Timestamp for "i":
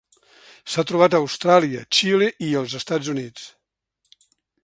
2.47-2.49